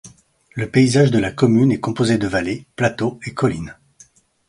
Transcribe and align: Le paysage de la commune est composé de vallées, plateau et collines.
Le 0.55 0.67
paysage 0.67 1.11
de 1.11 1.19
la 1.19 1.29
commune 1.29 1.71
est 1.71 1.79
composé 1.79 2.17
de 2.17 2.25
vallées, 2.25 2.65
plateau 2.75 3.19
et 3.27 3.35
collines. 3.35 3.77